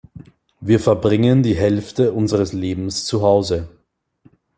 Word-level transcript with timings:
Wir 0.59 0.79
verbringen 0.79 1.43
die 1.43 1.53
Hälfte 1.53 2.11
unseres 2.13 2.53
Lebens 2.53 3.05
zu 3.05 3.21
Hause. 3.21 3.69